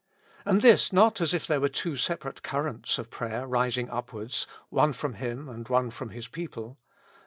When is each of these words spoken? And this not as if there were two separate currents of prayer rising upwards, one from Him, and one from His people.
And 0.45 0.63
this 0.63 0.91
not 0.91 1.21
as 1.21 1.31
if 1.31 1.45
there 1.45 1.61
were 1.61 1.69
two 1.69 1.95
separate 1.95 2.41
currents 2.41 2.97
of 2.97 3.11
prayer 3.11 3.45
rising 3.45 3.87
upwards, 3.91 4.47
one 4.69 4.93
from 4.93 5.13
Him, 5.13 5.47
and 5.47 5.67
one 5.69 5.91
from 5.91 6.09
His 6.09 6.27
people. 6.27 6.79